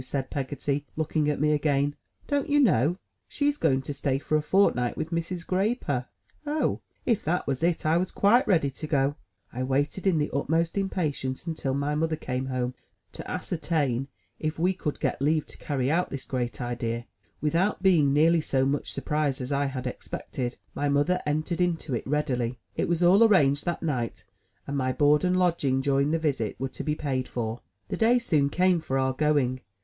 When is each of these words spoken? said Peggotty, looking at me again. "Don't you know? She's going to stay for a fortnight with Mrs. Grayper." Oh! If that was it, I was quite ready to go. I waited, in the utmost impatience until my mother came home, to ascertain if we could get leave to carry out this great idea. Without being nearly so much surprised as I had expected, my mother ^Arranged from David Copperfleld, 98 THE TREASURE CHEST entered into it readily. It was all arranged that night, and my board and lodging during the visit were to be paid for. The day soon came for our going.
said 0.03 0.31
Peggotty, 0.31 0.83
looking 0.97 1.29
at 1.29 1.39
me 1.39 1.51
again. 1.51 1.93
"Don't 2.27 2.49
you 2.49 2.59
know? 2.59 2.97
She's 3.27 3.57
going 3.57 3.83
to 3.83 3.93
stay 3.93 4.17
for 4.17 4.35
a 4.35 4.41
fortnight 4.41 4.97
with 4.97 5.11
Mrs. 5.11 5.45
Grayper." 5.45 6.07
Oh! 6.43 6.81
If 7.05 7.23
that 7.25 7.45
was 7.45 7.61
it, 7.61 7.85
I 7.85 7.97
was 7.97 8.09
quite 8.09 8.47
ready 8.47 8.71
to 8.71 8.87
go. 8.87 9.15
I 9.53 9.61
waited, 9.61 10.07
in 10.07 10.17
the 10.17 10.31
utmost 10.33 10.75
impatience 10.75 11.45
until 11.45 11.75
my 11.75 11.93
mother 11.93 12.15
came 12.15 12.47
home, 12.47 12.73
to 13.13 13.29
ascertain 13.29 14.07
if 14.39 14.57
we 14.57 14.73
could 14.73 14.99
get 14.99 15.21
leave 15.21 15.45
to 15.45 15.57
carry 15.59 15.91
out 15.91 16.09
this 16.09 16.25
great 16.25 16.59
idea. 16.59 17.05
Without 17.39 17.83
being 17.83 18.11
nearly 18.11 18.41
so 18.41 18.65
much 18.65 18.93
surprised 18.93 19.39
as 19.39 19.51
I 19.51 19.65
had 19.67 19.85
expected, 19.85 20.57
my 20.73 20.89
mother 20.89 21.21
^Arranged 21.27 21.45
from 21.47 21.57
David 21.57 21.57
Copperfleld, 21.57 21.59
98 21.67 21.67
THE 21.67 21.67
TREASURE 21.67 21.77
CHEST 21.77 21.91
entered 21.91 21.91
into 21.91 21.95
it 21.95 22.07
readily. 22.09 22.59
It 22.75 22.87
was 22.89 23.03
all 23.03 23.23
arranged 23.23 23.65
that 23.65 23.83
night, 23.83 24.25
and 24.65 24.75
my 24.75 24.91
board 24.91 25.23
and 25.23 25.37
lodging 25.37 25.79
during 25.79 26.09
the 26.09 26.17
visit 26.17 26.55
were 26.59 26.69
to 26.69 26.83
be 26.83 26.95
paid 26.95 27.27
for. 27.27 27.61
The 27.89 27.97
day 27.97 28.17
soon 28.17 28.49
came 28.49 28.81
for 28.81 28.97
our 28.97 29.13
going. 29.13 29.61